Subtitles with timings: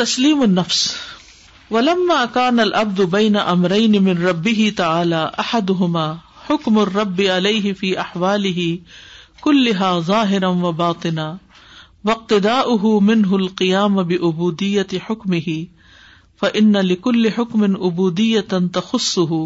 [0.00, 0.78] تسلیم النفس
[1.74, 6.06] ولما کان العبد بین امرین من ربه تعالی احدهما
[6.46, 8.64] حکم الرب علیہ فی احواله
[9.44, 11.26] کلها ظاہرا و باطنا
[12.10, 15.54] واقتداؤه منه القیام بعبودیت حکمه
[16.42, 19.40] فان لكل حکم عبودیتا تخصه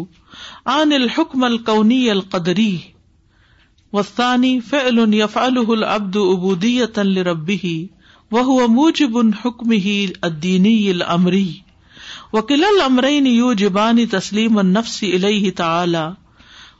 [0.77, 2.71] عن الحکم القونی القدری
[3.99, 7.75] والثانی فعل يفعله العبد عبودیتا لربه
[8.31, 9.93] وہ موجب جب حکم ہی
[10.23, 11.49] ادینی العمری
[12.33, 16.03] وکل العمرین یو جبانی تسلیم نفسی علیہ تعلی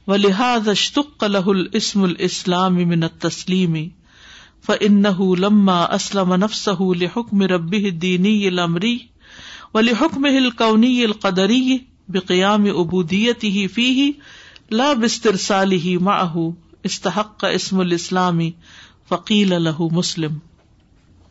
[0.07, 0.67] ولیحاد
[1.23, 2.77] الہل عسم السلام
[3.21, 3.87] تسلیمی
[4.65, 6.31] ف عنہ اسلم
[7.15, 8.35] حکم ربینی
[9.73, 11.77] ولی حکم ہل قونی علقری
[12.15, 14.11] بکیام ابو دیتی ہی فی
[14.71, 15.95] لاب بستر سال ہی
[16.91, 18.51] استحق اسم السلامی
[19.31, 20.37] له مسلم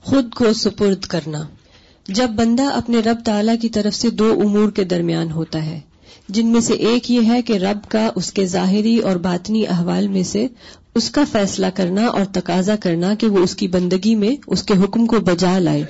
[0.06, 1.40] خود کو سپرد کرنا
[2.18, 5.78] جب بندہ اپنے رب تعالی کی طرف سے دو امور کے درمیان ہوتا ہے
[6.36, 10.08] جن میں سے ایک یہ ہے کہ رب کا اس کے ظاہری اور باطنی احوال
[10.16, 10.46] میں سے
[11.00, 14.74] اس کا فیصلہ کرنا اور تقاضا کرنا کہ وہ اس کی بندگی میں اس کے
[14.84, 15.82] حکم کو بجا لائے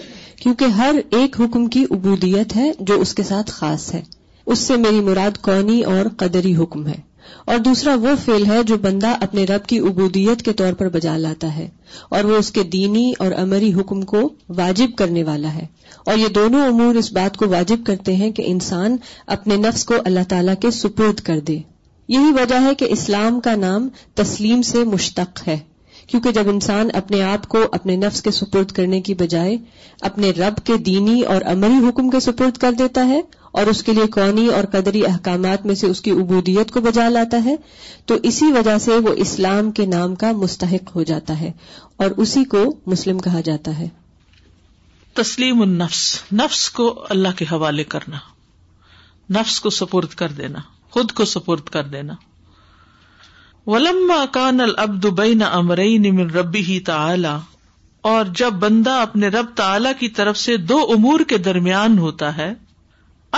[0.43, 4.03] کیونکہ ہر ایک حکم کی عبودیت ہے جو اس کے ساتھ خاص ہے
[4.47, 6.97] اس سے میری مراد قونی اور قدری حکم ہے
[7.53, 11.17] اور دوسرا وہ فیل ہے جو بندہ اپنے رب کی عبودیت کے طور پر بجا
[11.25, 11.69] لاتا ہے
[12.19, 14.21] اور وہ اس کے دینی اور امری حکم کو
[14.59, 15.67] واجب کرنے والا ہے
[16.07, 18.97] اور یہ دونوں امور اس بات کو واجب کرتے ہیں کہ انسان
[19.37, 21.59] اپنے نفس کو اللہ تعالی کے سپرد کر دے
[22.17, 23.89] یہی وجہ ہے کہ اسلام کا نام
[24.23, 25.59] تسلیم سے مشتق ہے
[26.11, 29.57] کیونکہ جب انسان اپنے آپ کو اپنے نفس کے سپرد کرنے کی بجائے
[30.09, 33.21] اپنے رب کے دینی اور عملی حکم کے سپرد کر دیتا ہے
[33.61, 37.09] اور اس کے لیے قونی اور قدری احکامات میں سے اس کی عبودیت کو بجا
[37.09, 37.55] لاتا ہے
[38.11, 41.51] تو اسی وجہ سے وہ اسلام کے نام کا مستحق ہو جاتا ہے
[42.07, 42.65] اور اسی کو
[42.95, 43.89] مسلم کہا جاتا ہے
[45.23, 46.03] تسلیم النفس
[46.41, 48.17] نفس کو اللہ کے حوالے کرنا
[49.39, 50.59] نفس کو سپرد کر دینا
[50.95, 52.15] خود کو سپرد کر دینا
[53.67, 57.29] ولما کان اب دبئی نہ من ربی ہی تعلی
[58.11, 62.53] اور جب بندہ اپنے رب تعلی کی طرف سے دو امور کے درمیان ہوتا ہے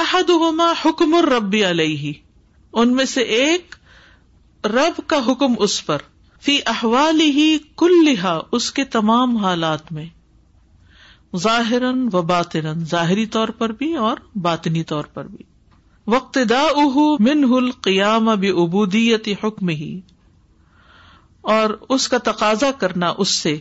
[0.00, 2.12] احدما حکم ربی علیہ
[2.80, 3.74] ان میں سے ایک
[4.72, 6.02] رب کا حکم اس پر
[6.44, 6.58] فی
[7.36, 7.48] ہی
[7.78, 10.06] کل لہا اس کے تمام حالات میں
[11.42, 11.82] ظاہر
[12.12, 15.44] و باطرن ظاہری طور پر بھی اور باطنی طور پر بھی
[16.06, 16.60] وقت دا
[17.24, 20.00] من ہل قیام اب ابودیت حکم ہی
[21.54, 23.56] اور اس کا تقاضا کرنا اس سے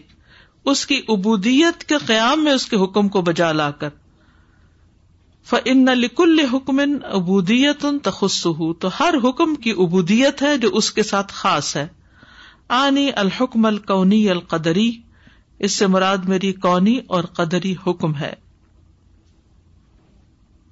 [0.71, 3.89] اس کی ابودیت کے قیام میں اس کے حکم کو بجا لا کر
[5.49, 8.41] فن لکل حکم ان تخص
[8.81, 11.87] تو ہر حکم کی ابودیت ہے جو اس کے ساتھ خاص ہے
[12.77, 14.91] آنی الحکم القونی القدری
[15.67, 18.33] اس سے مراد میری کونی اور قدری حکم ہے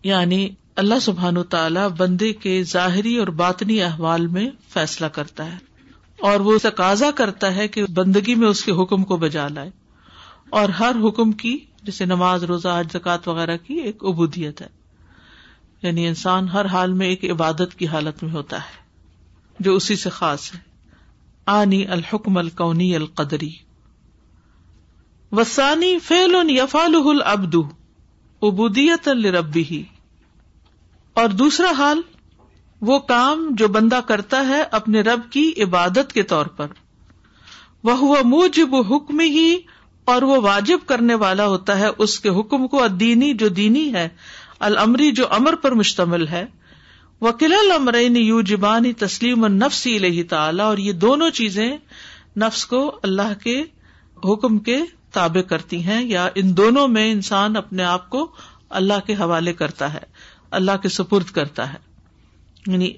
[0.04, 0.48] یعنی
[0.82, 5.58] اللہ سبحان و تعالی بندے کے ظاہری اور باطنی احوال میں فیصلہ کرتا ہے
[6.30, 9.70] اور وہ تقاضا کرتا ہے کہ بندگی میں اس کے حکم کو بجا لائے
[10.60, 11.56] اور ہر حکم کی
[11.88, 14.68] جیسے نماز روزہ زکات وغیرہ کی ایک عبودیت ہے
[15.88, 20.10] یعنی انسان ہر حال میں ایک عبادت کی حالت میں ہوتا ہے جو اسی سے
[20.22, 20.60] خاص ہے
[21.58, 23.50] آنی الحکم القدری
[25.40, 29.84] وسانی فیل یفال العبد ابودیت الربی ہی
[31.22, 32.02] اور دوسرا حال
[32.88, 36.76] وہ کام جو بندہ کرتا ہے اپنے رب کی عبادت کے طور پر
[37.90, 39.48] وہ موجب حکم ہی
[40.14, 44.08] اور وہ واجب کرنے والا ہوتا ہے اس کے حکم کو دینی جو دینی ہے
[44.68, 46.46] العمری جو امر پر مشتمل ہے
[47.30, 49.86] وکیل المرین یو جبانی تسلیم اور نفس
[50.30, 51.70] تعالی اور یہ دونوں چیزیں
[52.46, 53.62] نفس کو اللہ کے
[54.32, 54.78] حکم کے
[55.20, 58.28] تابے کرتی ہیں یا ان دونوں میں انسان اپنے آپ کو
[58.82, 60.04] اللہ کے حوالے کرتا ہے
[60.58, 61.78] اللہ کے سپرد کرتا ہے
[62.72, 62.92] یعنی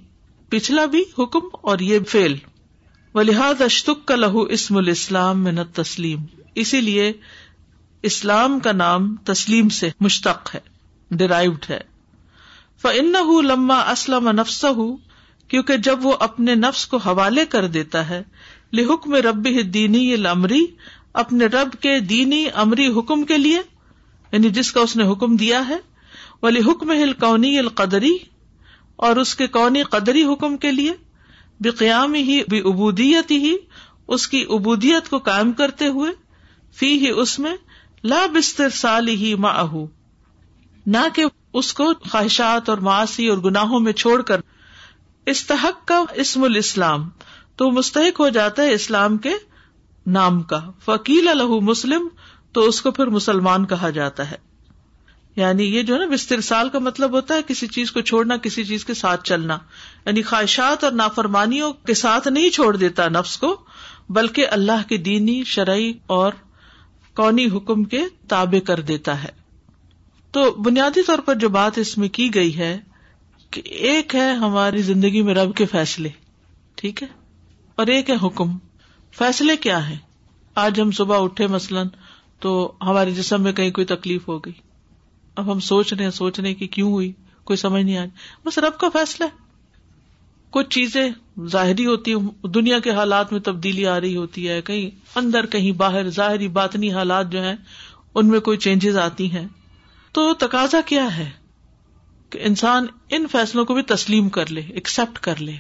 [0.50, 2.36] پچھلا بھی حکم اور یہ فیل
[3.14, 6.24] و لحاظ اشتک کا لہو اسم الاسلام میں نہ تسلیم
[6.64, 7.12] اسی لیے
[8.10, 10.60] اسلام کا نام تسلیم سے مشتق ہے
[11.22, 11.80] ڈرائیوڈ ہے
[12.82, 14.90] ف ان ہُ لما اسلمس ہُ
[15.52, 18.22] کیونکہ جب وہ اپنے نفس کو حوالے کر دیتا ہے
[18.80, 20.66] لحکم رب دینی العمری
[21.24, 23.62] اپنے رب کے دینی امری حکم کے لیے
[24.32, 25.78] یعنی جس کا اس نے حکم دیا ہے
[26.42, 28.16] ولی حکم ہل کونی القدری
[29.08, 30.92] اور اس کے کونی قدری حکم کے لیے
[31.64, 33.56] بے قیام ہی بے ابودیت ہی
[34.18, 36.12] اس کی ابودیت کو قائم کرتے ہوئے
[36.80, 37.56] فی ہی اس میں
[38.12, 39.74] لا بستر سال ہی ماہ
[40.96, 41.26] نہ کہ
[41.62, 44.42] اس کو خواہشات اور معاشی اور گناہوں میں چھوڑ کر
[45.34, 47.08] استحق کا اسم الاسلام
[47.58, 49.34] تو مستحق ہو جاتا ہے اسلام کے
[50.20, 52.08] نام کا فکیل الح مسلم
[52.54, 54.38] تو اس کو پھر مسلمان کہا جاتا ہے
[55.40, 58.64] یعنی یہ جو نا بستر سال کا مطلب ہوتا ہے کسی چیز کو چھوڑنا کسی
[58.72, 59.58] چیز کے ساتھ چلنا
[60.06, 63.56] یعنی خواہشات اور نافرمانیوں کے ساتھ نہیں چھوڑ دیتا نفس کو
[64.18, 66.34] بلکہ اللہ کے دینی شرعی اور
[67.22, 68.02] کونی حکم کے
[68.36, 69.30] تابع کر دیتا ہے
[70.38, 72.76] تو بنیادی طور پر جو بات اس میں کی گئی ہے
[73.56, 76.10] کہ ایک ہے ہماری زندگی میں رب کے فیصلے
[76.82, 77.08] ٹھیک ہے
[77.82, 78.58] اور ایک ہے حکم
[79.24, 79.98] فیصلے کیا ہے
[80.70, 81.88] آج ہم صبح اٹھے مثلاً
[82.46, 82.54] تو
[82.88, 84.54] ہمارے جسم میں کہیں کوئی تکلیف ہو گئی
[85.40, 87.12] اب ہم سوچ رہے ہیں سوچ رہے ہیں کہ کیوں ہوئی
[87.50, 88.08] کوئی سمجھ نہیں آئی
[88.46, 89.38] بس رب کا فیصلہ ہے
[90.58, 91.04] کچھ چیزیں
[91.56, 92.14] ظاہری ہوتی
[92.54, 94.90] دنیا کے حالات میں تبدیلی آ رہی ہوتی ہے کہیں
[95.22, 97.56] اندر کہیں باہر ظاہری باطنی حالات جو ہیں
[98.16, 99.48] ان میں کوئی چینجز آتی ہیں
[100.18, 101.30] تو تقاضا کیا ہے
[102.34, 102.86] کہ انسان
[103.18, 105.56] ان فیصلوں کو بھی تسلیم کر لے ایکسپٹ کر لے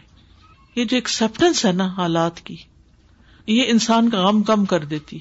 [0.75, 2.55] یہ جو ایکسپٹینس ہے نا حالات کی
[3.59, 5.19] یہ انسان کا غم کم کر دیتی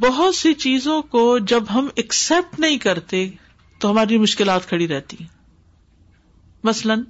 [0.00, 3.26] بہت سی چیزوں کو جب ہم ایکسپٹ نہیں کرتے
[3.80, 5.26] تو ہماری مشکلات کھڑی رہتی ہیں
[6.64, 7.02] مثلاً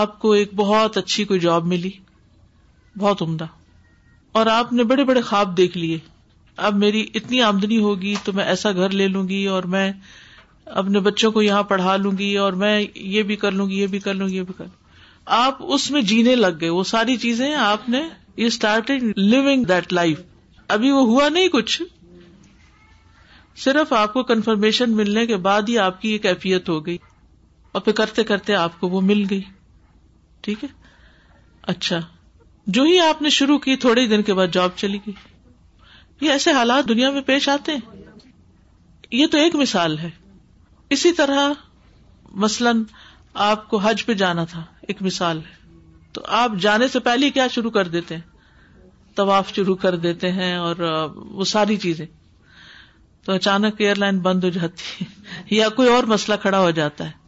[0.00, 1.90] آپ کو ایک بہت اچھی کوئی جاب ملی
[2.98, 3.46] بہت عمدہ
[4.40, 5.96] اور آپ نے بڑے بڑے خواب دیکھ لیے
[6.68, 9.90] اب میری اتنی آمدنی ہوگی تو میں ایسا گھر لے لوں گی اور میں
[10.82, 13.86] اپنے بچوں کو یہاں پڑھا لوں گی اور میں یہ بھی کر لوں گی یہ
[13.94, 14.74] بھی کر لوں گی یہ بھی کر لوں
[15.40, 18.02] آپ اس میں جینے لگ گئے وہ ساری چیزیں آپ نے
[18.42, 18.50] یو
[19.68, 20.20] دیٹ لائف
[20.78, 21.80] ابھی وہ ہوا نہیں کچھ
[23.62, 26.96] صرف آپ کو کنفرمیشن ملنے کے بعد ہی آپ کی یہ کیفیت ہو گئی
[27.72, 29.40] اور پھر کرتے کرتے آپ کو وہ مل گئی
[30.46, 30.68] ٹھیک ہے
[31.72, 31.98] اچھا
[32.76, 35.14] جو ہی آپ نے شروع کی تھوڑے دن کے بعد جاب چلی گئی
[36.20, 38.22] یہ ایسے حالات دنیا میں پیش آتے ہیں
[39.18, 40.10] یہ تو ایک مثال ہے
[40.94, 41.52] اسی طرح
[42.44, 42.82] مثلاً
[43.48, 45.62] آپ کو حج پہ جانا تھا ایک مثال ہے
[46.12, 48.22] تو آپ جانے سے پہلے کیا شروع کر دیتے ہیں
[49.16, 50.80] طواف شروع کر دیتے ہیں اور
[51.30, 52.04] وہ ساری چیزیں
[53.24, 57.04] تو اچانک ایئر لائن بند ہو جاتی ہے یا کوئی اور مسئلہ کھڑا ہو جاتا
[57.06, 57.22] ہے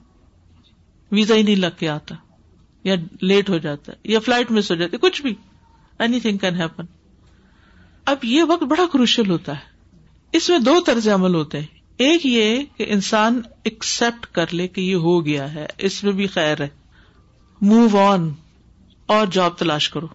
[1.14, 2.14] ویزا ہی نہیں لگ کے آتا
[2.84, 5.34] یا لیٹ ہو جاتا ہے یا فلائٹ مس ہو جاتی کچھ بھی
[6.04, 6.84] اینی تھنگ کین ہیپن
[8.12, 9.74] اب یہ وقت بڑا کروشل ہوتا ہے
[10.36, 13.40] اس میں دو طرز عمل ہوتے ہیں ایک یہ کہ انسان
[13.70, 16.68] ایکسپٹ کر لے کہ یہ ہو گیا ہے اس میں بھی خیر ہے
[17.68, 18.30] موو آن
[19.14, 20.06] اور جاب تلاش کرو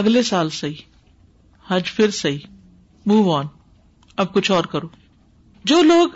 [0.00, 0.82] اگلے سال صحیح
[1.70, 2.38] حج پھر صحیح
[3.06, 3.46] موو آن
[4.22, 4.88] اب کچھ اور کرو
[5.70, 6.08] جو لوگ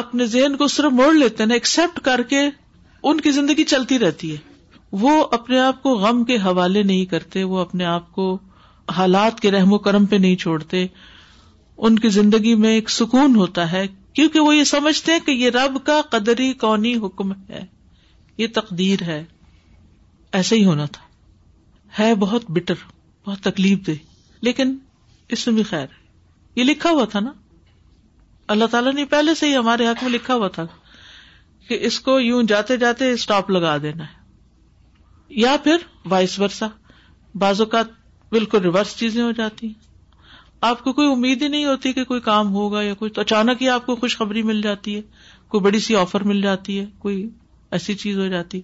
[0.00, 4.30] اپنے ذہن کو صرف موڑ لیتے ہیں ایکسپٹ کر کے ان کی زندگی چلتی رہتی
[4.32, 4.36] ہے
[5.02, 8.34] وہ اپنے آپ کو غم کے حوالے نہیں کرتے وہ اپنے آپ کو
[8.96, 10.86] حالات کے رحم و کرم پہ نہیں چھوڑتے
[11.88, 15.50] ان کی زندگی میں ایک سکون ہوتا ہے کیونکہ وہ یہ سمجھتے ہیں کہ یہ
[15.54, 17.64] رب کا قدری کونی حکم ہے
[18.38, 19.22] یہ تقدیر ہے
[20.38, 21.08] ایسے ہی ہونا تھا
[22.02, 22.74] ہے بہت بٹر
[23.26, 23.94] بہت تکلیف دے
[24.48, 24.76] لیکن
[25.36, 25.98] اس میں بھی خیر
[26.60, 27.30] یہ لکھا ہوا تھا نا
[28.52, 30.64] اللہ تعالیٰ نے پہلے سے ہی ہمارے حق میں لکھا ہوا تھا
[31.68, 34.18] کہ اس کو یوں جاتے جاتے اسٹاپ لگا دینا ہے
[35.42, 36.66] یا پھر وائس ورسا
[37.44, 37.94] بعض اوقات
[38.36, 39.72] بالکل ریورس چیزیں ہو جاتی
[40.70, 43.68] آپ کو کوئی امید ہی نہیں ہوتی کہ کوئی کام ہوگا یا کوئی اچانک ہی
[43.76, 45.00] آپ کو خوشخبری مل جاتی ہے
[45.54, 47.16] کوئی بڑی سی آفر مل جاتی ہے کوئی
[47.78, 48.60] ایسی چیز ہو جاتی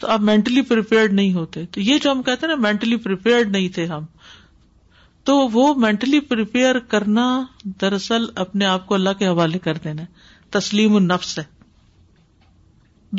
[0.00, 3.52] تو آپ مینٹلی پریپیئرڈ نہیں ہوتے تو یہ جو ہم کہتے ہیں نا مینٹلی پریپیئرڈ
[3.58, 4.04] نہیں تھے ہم
[5.26, 7.22] تو وہ مینٹلی پریپیئر کرنا
[7.80, 10.02] دراصل اپنے آپ کو اللہ کے حوالے کر دینا
[10.58, 11.42] تسلیم النفس ہے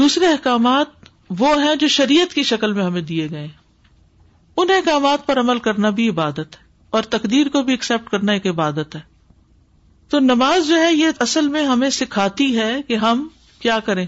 [0.01, 1.09] دوسرے احکامات
[1.39, 3.47] وہ ہیں جو شریعت کی شکل میں ہمیں دیے گئے
[4.61, 6.65] ان احکامات پر عمل کرنا بھی عبادت ہے
[6.97, 9.01] اور تقدیر کو بھی ایکسپٹ کرنا ایک عبادت ہے
[10.13, 13.27] تو نماز جو ہے یہ اصل میں ہمیں سکھاتی ہے کہ ہم
[13.61, 14.05] کیا کریں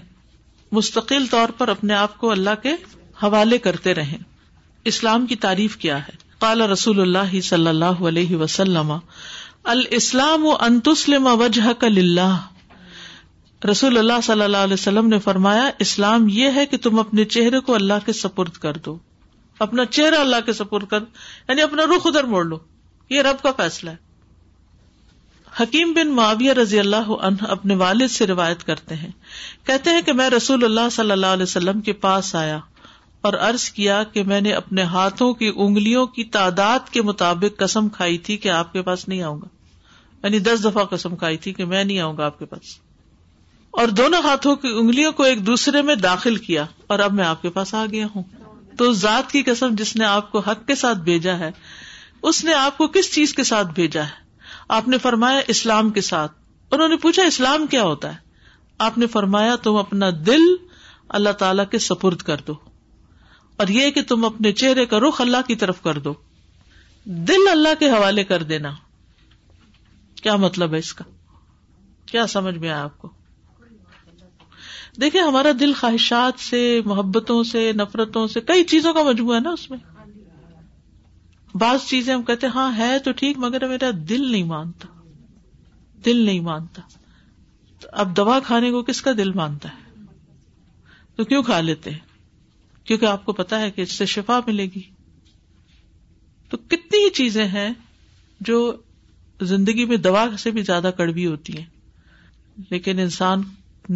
[0.78, 2.74] مستقل طور پر اپنے آپ کو اللہ کے
[3.22, 4.18] حوالے کرتے رہیں
[4.94, 8.92] اسلام کی تعریف کیا ہے کالا رسول اللہ صلی اللہ علیہ وسلم
[13.70, 17.60] رسول اللہ صلی اللہ علیہ وسلم نے فرمایا اسلام یہ ہے کہ تم اپنے چہرے
[17.66, 18.96] کو اللہ کے سپرد کر دو
[19.66, 21.02] اپنا چہرہ اللہ کے سپرد کر
[21.48, 22.58] یعنی اپنا رخ ادھر موڑ لو
[23.16, 24.08] یہ رب کا فیصلہ ہے
[25.62, 29.10] حکیم بن معاویہ رضی اللہ عنہ اپنے والد سے روایت کرتے ہیں
[29.66, 32.58] کہتے ہیں کہ میں رسول اللہ صلی اللہ علیہ وسلم کے پاس آیا
[33.28, 37.88] اور ارض کیا کہ میں نے اپنے ہاتھوں کی انگلیوں کی تعداد کے مطابق قسم
[37.96, 39.48] کھائی تھی کہ آپ کے پاس نہیں آؤں گا
[40.26, 42.78] یعنی دس دفعہ قسم کھائی تھی کہ میں نہیں آؤں گا آپ کے پاس
[43.80, 47.42] اور دونوں ہاتھوں کی انگلیوں کو ایک دوسرے میں داخل کیا اور اب میں آپ
[47.42, 48.22] کے پاس آ گیا ہوں
[48.78, 51.50] تو ذات کی قسم جس نے آپ کو حق کے ساتھ بھیجا ہے
[52.30, 54.18] اس نے آپ کو کس چیز کے ساتھ بھیجا ہے
[54.78, 56.32] آپ نے فرمایا اسلام کے ساتھ
[56.72, 58.16] انہوں نے پوچھا اسلام کیا ہوتا ہے
[58.88, 60.52] آپ نے فرمایا تم اپنا دل
[61.18, 62.54] اللہ تعالی کے سپرد کر دو
[63.60, 66.12] اور یہ کہ تم اپنے چہرے کا رخ اللہ کی طرف کر دو
[67.30, 68.70] دل اللہ کے حوالے کر دینا
[70.22, 71.04] کیا مطلب ہے اس کا
[72.12, 73.10] کیا سمجھ میں آیا آپ کو
[75.00, 79.50] دیکھیں ہمارا دل خواہشات سے محبتوں سے نفرتوں سے کئی چیزوں کا مجموعہ ہے نا
[79.58, 79.78] اس میں
[81.66, 84.88] بعض چیزیں ہم کہتے ہیں ہاں ہے تو ٹھیک مگر میرا دل نہیں مانتا
[86.06, 86.82] دل نہیں مانتا
[88.04, 90.06] اب دوا کھانے کو کس کا دل مانتا ہے
[91.16, 92.08] تو کیوں کھا لیتے ہیں
[92.90, 94.80] کیونکہ آپ کو پتا ہے کہ اس سے شفا ملے گی
[96.50, 97.68] تو کتنی ہی چیزیں ہیں
[98.46, 98.56] جو
[99.50, 103.42] زندگی میں دوا سے بھی زیادہ کڑوی ہوتی ہیں لیکن انسان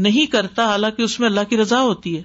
[0.07, 2.23] نہیں کرتا حالانکہ اس میں اللہ کی رضا ہوتی ہے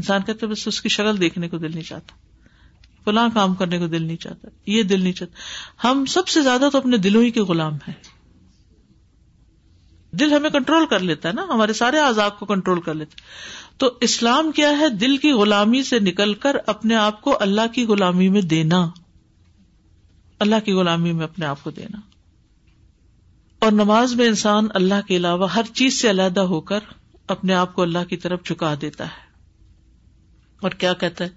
[0.00, 2.16] انسان کہتے بس اس کی شکل دیکھنے کو دل نہیں چاہتا
[3.04, 6.68] فلاں کام کرنے کو دل نہیں چاہتا یہ دل نہیں چاہتا ہم سب سے زیادہ
[6.72, 7.94] تو اپنے دلوں ہی کے غلام ہیں
[10.20, 13.72] دل ہمیں کنٹرول کر لیتا ہے نا ہمارے سارے آزاد کو کنٹرول کر لیتا ہے
[13.80, 17.84] تو اسلام کیا ہے دل کی غلامی سے نکل کر اپنے آپ کو اللہ کی
[17.86, 18.86] غلامی میں دینا
[20.46, 22.00] اللہ کی غلامی میں اپنے آپ کو دینا
[23.66, 26.80] اور نماز میں انسان اللہ کے علاوہ ہر چیز سے علیحدہ ہو کر
[27.34, 29.26] اپنے آپ کو اللہ کی طرف چکا دیتا ہے
[30.66, 31.30] اور کیا کہتا ہے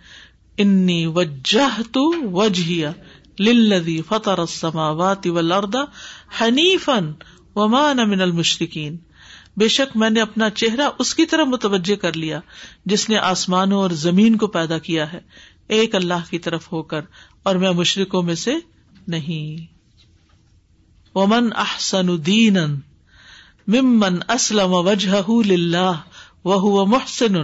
[0.64, 2.92] انی وجہ تو وجہ
[3.40, 5.76] للذی فطر السماوات والارض
[6.86, 7.12] فن
[7.60, 8.98] وما من المشرقین
[9.62, 12.40] بے شک میں نے اپنا چہرہ اس کی طرح متوجہ کر لیا
[12.92, 15.20] جس نے آسمانوں اور زمین کو پیدا کیا ہے
[15.78, 17.02] ایک اللہ کی طرف ہو کر
[17.50, 18.54] اور میں مشرقوں میں سے
[19.16, 19.66] نہیں
[21.18, 22.10] ومن احسن
[23.76, 25.22] ممن اسلم وجہ
[26.92, 27.36] محسن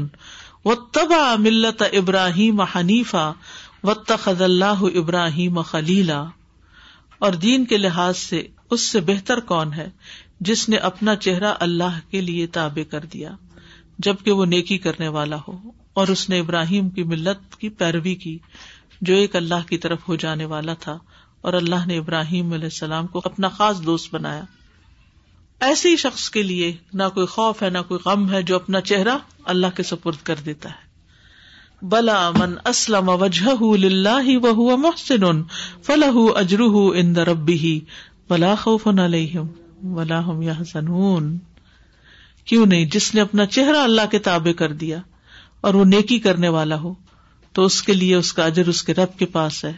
[0.65, 3.15] و تبا ملت ابراہیم حنیف
[3.83, 6.23] و تخ اللہ ابراہیم خلیلا
[7.25, 8.41] اور دین کے لحاظ سے
[8.75, 9.89] اس سے بہتر کون ہے
[10.49, 13.31] جس نے اپنا چہرہ اللہ کے لیے تابع کر دیا
[14.07, 15.57] جبکہ وہ نیکی کرنے والا ہو
[16.01, 18.37] اور اس نے ابراہیم کی ملت کی پیروی کی
[19.09, 20.97] جو ایک اللہ کی طرف ہو جانے والا تھا
[21.47, 24.43] اور اللہ نے ابراہیم علیہ السلام کو اپنا خاص دوست بنایا
[25.65, 29.17] ایسے شخص کے لیے نہ کوئی خوف ہے نہ کوئی غم ہے جو اپنا چہرہ
[29.55, 30.85] اللہ کے سپرد کر دیتا ہے
[31.89, 33.53] بلا من اسلم وجہ
[34.83, 35.41] محسن
[38.29, 38.87] بلا خوف
[42.45, 44.99] کیوں نہیں جس نے اپنا چہرہ اللہ کے تابے کر دیا
[45.69, 46.93] اور وہ نیکی کرنے والا ہو
[47.53, 49.73] تو اس کے لیے اس کا اجر اس کے رب کے پاس ہے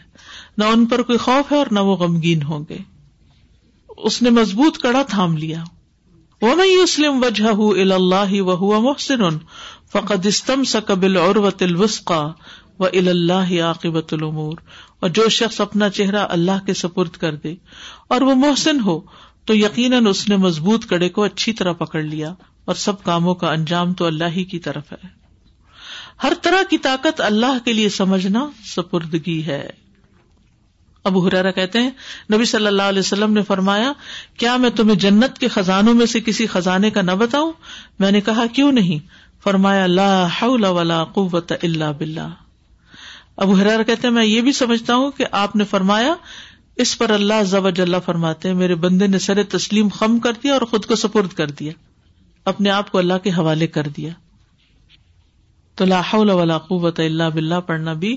[0.58, 2.78] نہ ان پر کوئی خوف ہے اور نہ وہ غمگین ہوں گے
[4.10, 5.62] اس نے مضبوط کڑا تھام لیا
[6.42, 9.22] وہ نہیں اسلم وجہ اللہ وہو محسن
[9.92, 12.10] فقد استم فقدست
[15.02, 17.54] اور جو شخص اپنا چہرہ اللہ کے سپرد کر دے
[18.14, 18.98] اور وہ محسن ہو
[19.46, 22.32] تو یقیناً اس نے مضبوط کڑے کو اچھی طرح پکڑ لیا
[22.70, 24.98] اور سب کاموں کا انجام تو اللہ ہی کی طرف ہے
[26.22, 29.62] ہر طرح کی طاقت اللہ کے لیے سمجھنا سپردگی ہے
[31.08, 31.90] ابو حرارا کہتے ہیں
[32.32, 33.92] نبی صلی اللہ علیہ وسلم نے فرمایا
[34.38, 37.52] کیا میں تمہیں جنت کے خزانوں میں سے کسی خزانے کا نہ بتاؤں
[38.00, 39.06] میں نے کہا کیوں نہیں
[39.44, 40.10] فرمایا لا
[40.76, 42.18] ولا قوت اللہ بلّ
[43.44, 46.14] ابو حرار کہتے میں یہ بھی سمجھتا ہوں کہ آپ نے فرمایا
[46.84, 50.84] اس پر اللہ اللہ فرماتے میرے بندے نے سر تسلیم خم کر دیا اور خود
[50.90, 51.72] کو سپرد کر دیا
[52.52, 54.10] اپنے آپ کو اللہ کے حوالے کر دیا
[55.76, 56.12] تو لاہ
[56.68, 58.16] قوت اللہ بلّہ پڑھنا بھی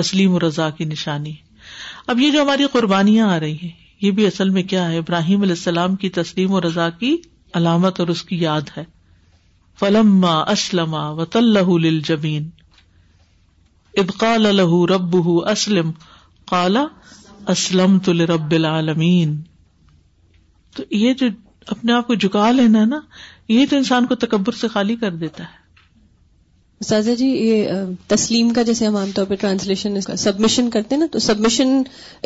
[0.00, 1.32] تسلیم و رضا کی نشانی
[2.14, 3.70] اب یہ جو ہماری قربانیاں آ رہی ہیں
[4.02, 7.16] یہ بھی اصل میں کیا ہے ابراہیم علیہ السلام کی تسلیم و رضا کی
[7.60, 8.84] علامت اور اس کی یاد ہے
[9.80, 12.36] فلما اسلم وط الحل جمی
[14.02, 15.16] ابقال الہ رب
[15.50, 15.90] اسلم
[16.52, 16.84] کالا
[17.54, 18.54] اسلم تل رب
[20.90, 21.26] یہ جو
[21.74, 23.00] اپنے آپ کو جکا لینا ہے نا
[23.52, 25.64] یہ تو انسان کو تکبر سے خالی کر دیتا ہے
[26.84, 27.68] سازا جی یہ
[28.08, 31.68] تسلیم کا جیسے ہم عام طور پہ ٹرانسلیشن سبمیشن کرتے ہیں نا تو سبمیشن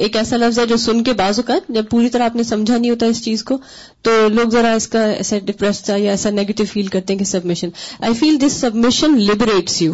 [0.06, 2.76] ایک ایسا لفظ ہے جو سن کے بازو کا جب پوری طرح آپ نے سمجھا
[2.76, 3.56] نہیں ہوتا اس چیز کو
[4.04, 7.24] تو لوگ ذرا اس کا ایسا ڈپریس تھا یا ایسا نیگیٹو فیل کرتے ہیں کہ
[7.34, 7.68] submission
[8.06, 9.92] I feel this submission liberates you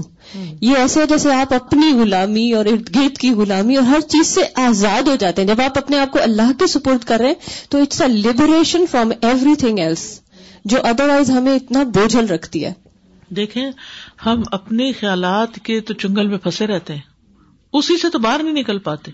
[0.60, 4.26] یہ ایسے ہے جیسے آپ اپنی غلامی اور ارد گرد کی غلامی اور ہر چیز
[4.26, 7.28] سے آزاد ہو جاتے ہیں جب آپ اپنے آپ کو اللہ کے سپورٹ کر رہے
[7.28, 9.12] ہیں تو it's a liberation from
[9.64, 10.08] everything else
[10.70, 12.72] جو ادر وائز ہمیں اتنا بوجھل رکھتی ہے
[13.36, 13.70] دیکھیں
[14.26, 17.02] ہم اپنے خیالات کے تو چنگل میں پھنسے رہتے ہیں
[17.78, 19.10] اسی سے تو باہر نہیں نکل پاتے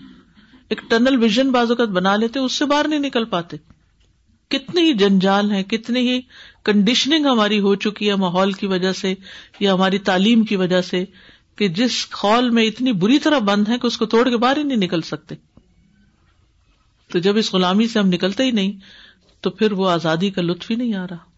[0.69, 3.57] ایک ٹنل ویژن بازوقت بنا لیتے اس سے باہر نہیں نکل پاتے
[4.57, 6.19] کتنے ہی جنجال ہیں کتنی ہی
[6.65, 9.13] کنڈیشننگ ہماری ہو چکی ہے ماحول کی وجہ سے
[9.59, 11.03] یا ہماری تعلیم کی وجہ سے
[11.57, 14.57] کہ جس خال میں اتنی بری طرح بند ہے کہ اس کو توڑ کے باہر
[14.57, 15.35] ہی نہیں نکل سکتے
[17.11, 18.71] تو جب اس غلامی سے ہم نکلتے ہی نہیں
[19.43, 21.31] تو پھر وہ آزادی کا لطف ہی نہیں آ رہا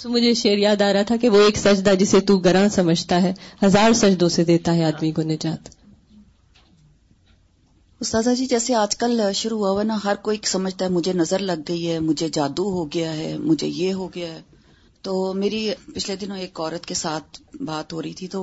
[0.00, 3.20] سو مجھے شعر یاد آ رہا تھا کہ وہ ایک سجدہ جسے تو گراں سمجھتا
[3.22, 5.68] ہے ہزار سجدوں سے دیتا ہے آدمی کو نجات
[8.04, 11.62] استاذہ جی جیسے آج کل شروع ہوا نا ہر کوئی سمجھتا ہے مجھے نظر لگ
[11.68, 14.40] گئی ہے مجھے جادو ہو گیا ہے مجھے یہ ہو گیا ہے
[15.06, 15.62] تو میری
[15.94, 18.42] پچھلے دنوں ایک عورت کے ساتھ بات ہو رہی تھی تو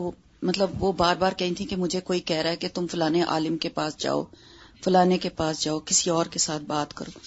[0.50, 3.22] مطلب وہ بار بار کہیں تھی کہ مجھے کوئی کہہ رہا ہے کہ تم فلانے
[3.36, 4.24] عالم کے پاس جاؤ
[4.84, 7.20] فلانے کے پاس جاؤ کسی اور کے ساتھ بات کرو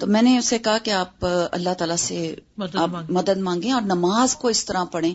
[0.00, 1.24] تو میں نے اسے کہا کہ آپ
[1.56, 2.16] اللہ تعالیٰ سے
[2.62, 5.12] مدد مدد مانگیں اور نماز کو اس طرح پڑھیں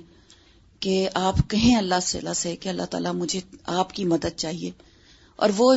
[0.84, 0.94] کہ
[1.28, 3.40] آپ کہیں اللہ سے اللہ سے کہ اللہ تعالیٰ مجھے
[3.80, 4.70] آپ کی مدد چاہیے
[5.44, 5.74] اور وہ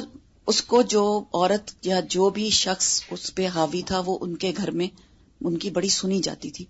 [0.52, 4.52] اس کو جو عورت یا جو بھی شخص اس پہ حاوی تھا وہ ان کے
[4.56, 4.86] گھر میں
[5.48, 6.64] ان کی بڑی سنی جاتی تھی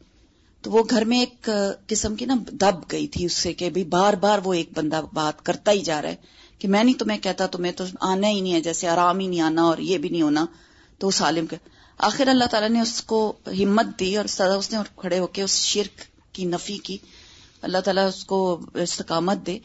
[0.64, 1.48] تو وہ گھر میں ایک
[1.92, 5.00] قسم کی نا دب گئی تھی اس سے کہ بھی بار بار وہ ایک بندہ
[5.14, 8.40] بات کرتا ہی جا رہا ہے کہ میں نہیں تمہیں کہتا تمہیں تو آنا ہی
[8.40, 10.44] نہیں ہے جیسے آرام ہی نہیں آنا اور یہ بھی نہیں ہونا
[11.00, 11.56] تو اس عالم کے
[12.06, 13.18] آخر اللہ تعالیٰ نے اس کو
[13.58, 16.00] ہمت دی اور سدا اس نے کھڑے ہو کے اس شرک
[16.34, 16.96] کی نفی کی
[17.68, 18.38] اللہ تعالیٰ اس کو
[18.82, 19.56] استقامت دے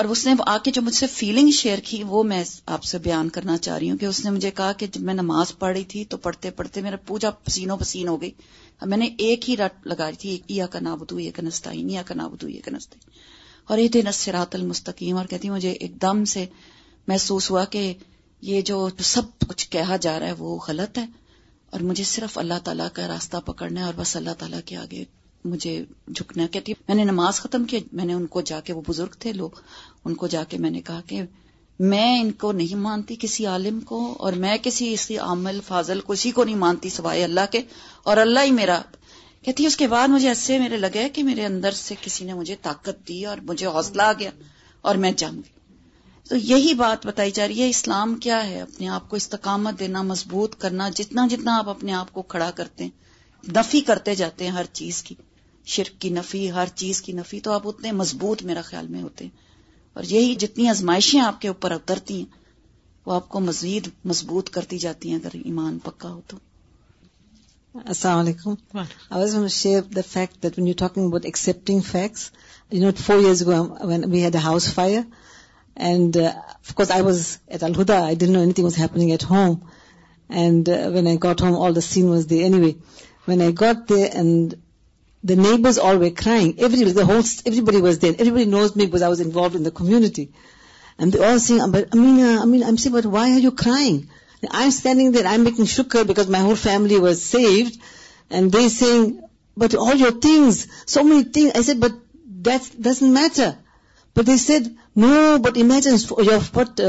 [0.00, 2.42] اور اس نے آ کے جو مجھ سے فیلنگ شیئر کی وہ میں
[2.78, 5.14] آپ سے بیان کرنا چاہ رہی ہوں کہ اس نے مجھے کہا کہ جب میں
[5.14, 8.30] نماز پڑھ رہی تھی تو پڑھتے پڑھتے میرا پوجا پسینوں پسین ہو گئی
[8.80, 13.88] اور میں نے ایک ہی رٹ لگائی تھی یا کا یہ یہ یا کا یہ
[13.98, 16.46] دن سے المستقیم اور کہتی مجھے ایک دم سے
[17.08, 17.92] محسوس ہوا کہ
[18.52, 21.04] یہ جو سب کچھ کہا جا رہا ہے وہ غلط ہے
[21.72, 25.02] اور مجھے صرف اللہ تعالیٰ کا راستہ پکڑنا ہے اور بس اللہ تعالیٰ کے آگے
[25.44, 25.74] مجھے
[26.16, 29.12] جھکنا کہتی میں نے نماز ختم کی میں نے ان کو جا کے وہ بزرگ
[29.18, 29.60] تھے لوگ
[30.04, 31.20] ان کو جا کے میں نے کہا کہ
[31.92, 36.00] میں ان کو نہیں مانتی کسی عالم کو اور میں کسی اس کی عمل فاضل
[36.08, 37.60] کسی کو نہیں مانتی سوائے اللہ کے
[38.10, 38.80] اور اللہ ہی میرا
[39.44, 42.56] کہتی اس کے بعد مجھے ایسے میرے لگے کہ میرے اندر سے کسی نے مجھے
[42.62, 44.30] طاقت دی اور مجھے حوصلہ آ گیا
[44.88, 45.59] اور میں جاؤں گی
[46.30, 50.00] تو یہی بات بتائی جا رہی ہے اسلام کیا ہے اپنے آپ کو استقامت دینا
[50.10, 54.52] مضبوط کرنا جتنا جتنا آپ اپنے آپ کو کھڑا کرتے ہیں نفی کرتے جاتے ہیں
[54.52, 55.14] ہر چیز کی
[55.76, 59.24] شرک کی نفی ہر چیز کی نفی تو آپ اتنے مضبوط میرا خیال میں ہوتے
[59.24, 59.30] ہیں
[59.94, 62.26] اور یہی جتنی آزمائشیں آپ کے اوپر اترتی ہیں
[63.06, 66.36] وہ آپ کو مزید مضبوط کرتی جاتی ہیں اگر ایمان پکا ہو تو
[67.84, 68.78] السلام علیکم
[71.24, 71.82] excepting
[74.12, 74.98] we had a house fire
[75.80, 77.00] buddy
[78.28, 78.70] knows
[80.32, 81.16] M
[92.76, 94.00] C but why crying
[94.52, 94.70] I
[96.32, 97.48] I whole family was there
[98.32, 99.12] then
[99.60, 101.50] but all your things so many
[102.42, 103.48] that didn't matter
[104.12, 106.40] But they said, no, but imagine uh,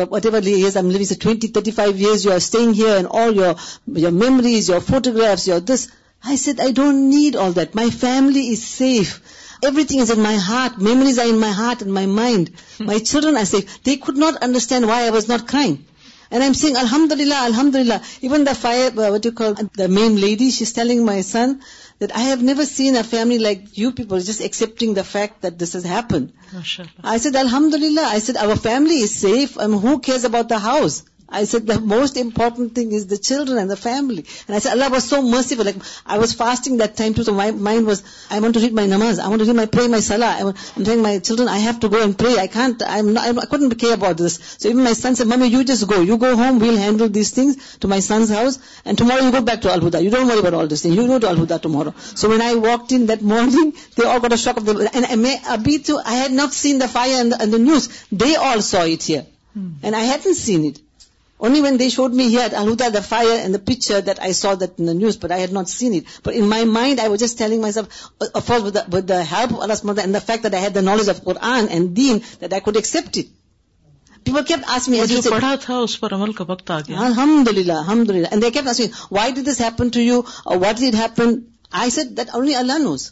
[0.05, 3.55] whatever years I'm living, so 20, 35 years you are staying here and all your
[3.86, 5.91] memories, your photographs, your this.
[6.23, 7.75] I said, I don't need all that.
[7.75, 9.21] My family is safe.
[9.63, 10.79] Everything is in my heart.
[10.79, 12.51] Memories are in my heart and my mind.
[12.77, 12.86] Hmm.
[12.86, 15.79] My children, I say, they could not understand why I was not crying.
[16.31, 17.93] And آئنگ الحمد للہ الحمد للہ
[18.27, 21.53] even the fire ma'am ladies is telling my son
[22.01, 25.59] that I have never seen a family like you people just ایسے the fact that
[25.63, 26.25] this has happen
[27.11, 31.01] I said الحمد للہ I said our family is safe who cares about the house
[31.31, 34.25] I said, the most important thing is the children and the family.
[34.47, 35.63] And I said, Allah was so merciful.
[35.63, 38.73] Like, I was fasting that time too, so my mind was, I want to read
[38.73, 40.53] my namaz, I want to read my prayer, my salah.
[40.75, 42.36] I'm telling my children, I have to go and pray.
[42.38, 44.38] I can't, I couldn't care about this.
[44.60, 46.01] So even my son said, Mommy, you just go.
[46.01, 48.60] You go home, we'll handle these things to my son's house.
[48.84, 50.03] And tomorrow you go back to Al-Huda.
[50.03, 50.95] You don't worry about all these things.
[50.95, 51.93] You go to Al-Huda tomorrow.
[51.99, 54.79] So when I walked in that morning, they all got a shock of them.
[54.93, 57.88] And Abi too, I had not seen the fire and the news.
[58.12, 59.25] They all saw it here.
[59.53, 59.69] Hmm.
[59.81, 60.79] And I hadn't seen it.
[61.45, 64.08] Only when they should meet I the fire picture
[64.80, 67.41] news I not sent pry mind I visit
[76.99, 77.82] الحمد للہ
[80.04, 81.36] you what happen
[81.73, 83.10] اللہ knows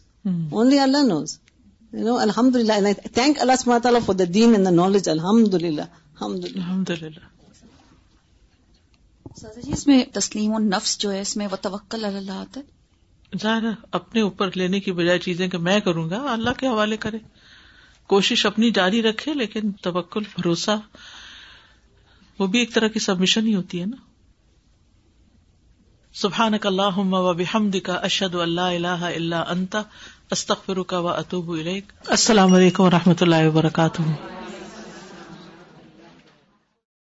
[0.52, 5.82] only اللہ نوزو الحمد للہ thank اللہ for the دین and the knowledge الحمد للہ
[5.82, 7.28] الحمد للہ الحمد للہ
[9.38, 13.38] جی، اس میں تسلیم و نفس جو ہے اس میں وہ توکل اللہ آتا ہے
[13.42, 13.64] ظاہر
[14.00, 17.18] اپنے اوپر لینے کی بجائے چیزیں کہ میں کروں گا اللہ کے حوالے کرے
[18.14, 20.78] کوشش اپنی جاری رکھے لیکن توکل بھروسہ
[22.40, 24.08] وہ بھی ایک طرح کی سبمشن ہی ہوتی ہے نا
[26.22, 29.82] سبحان کا اللہ و بحمد کا اشد اللہ اللہ اللہ انتا
[31.02, 34.38] و اطوب السلام علیکم و رحمۃ اللہ وبرکاتہ